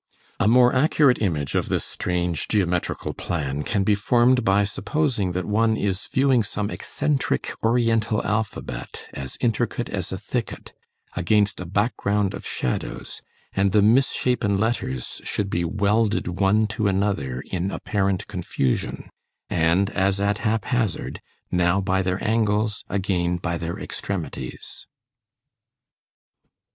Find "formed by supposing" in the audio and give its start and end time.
3.93-5.33